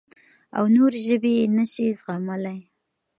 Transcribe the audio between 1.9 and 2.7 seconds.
زغملی.